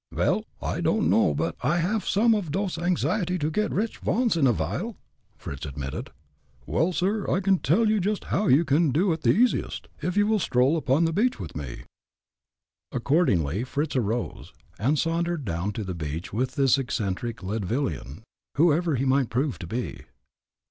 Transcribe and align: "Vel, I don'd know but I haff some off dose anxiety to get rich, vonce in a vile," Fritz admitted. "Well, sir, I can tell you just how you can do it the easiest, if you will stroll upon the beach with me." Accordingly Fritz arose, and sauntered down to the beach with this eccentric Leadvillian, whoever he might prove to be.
"Vel, 0.11 0.45
I 0.63 0.81
don'd 0.81 1.03
know 1.11 1.35
but 1.35 1.55
I 1.61 1.77
haff 1.77 2.07
some 2.07 2.33
off 2.33 2.49
dose 2.49 2.79
anxiety 2.79 3.37
to 3.37 3.51
get 3.51 3.69
rich, 3.71 3.99
vonce 4.01 4.35
in 4.35 4.47
a 4.47 4.51
vile," 4.51 4.97
Fritz 5.37 5.63
admitted. 5.63 6.09
"Well, 6.65 6.91
sir, 6.91 7.29
I 7.29 7.39
can 7.39 7.59
tell 7.59 7.87
you 7.87 7.99
just 7.99 8.23
how 8.23 8.47
you 8.47 8.65
can 8.65 8.89
do 8.89 9.11
it 9.13 9.21
the 9.21 9.29
easiest, 9.29 9.89
if 10.01 10.17
you 10.17 10.25
will 10.25 10.39
stroll 10.39 10.75
upon 10.75 11.05
the 11.05 11.13
beach 11.13 11.39
with 11.39 11.55
me." 11.55 11.83
Accordingly 12.91 13.63
Fritz 13.63 13.95
arose, 13.95 14.53
and 14.79 14.97
sauntered 14.97 15.45
down 15.45 15.71
to 15.73 15.83
the 15.83 15.93
beach 15.93 16.33
with 16.33 16.55
this 16.55 16.79
eccentric 16.79 17.43
Leadvillian, 17.43 18.23
whoever 18.57 18.95
he 18.95 19.05
might 19.05 19.29
prove 19.29 19.59
to 19.59 19.67
be. 19.67 20.05